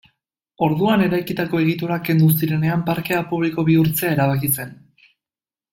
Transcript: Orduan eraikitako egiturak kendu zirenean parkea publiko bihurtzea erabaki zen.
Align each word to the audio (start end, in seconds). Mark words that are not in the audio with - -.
Orduan 0.67 1.03
eraikitako 1.07 1.61
egiturak 1.65 2.07
kendu 2.09 2.31
zirenean 2.39 2.81
parkea 2.89 3.21
publiko 3.35 3.67
bihurtzea 3.71 4.15
erabaki 4.17 4.51
zen. 4.59 4.73